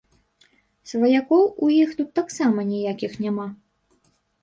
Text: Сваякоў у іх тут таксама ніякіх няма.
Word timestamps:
Сваякоў 0.91 1.45
у 1.63 1.71
іх 1.83 1.89
тут 2.01 2.09
таксама 2.23 2.59
ніякіх 2.73 3.11
няма. 3.29 3.51